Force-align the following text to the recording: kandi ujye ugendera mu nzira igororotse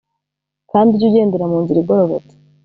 kandi 0.71 0.89
ujye 0.93 1.05
ugendera 1.09 1.45
mu 1.51 1.57
nzira 1.63 1.79
igororotse 1.81 2.33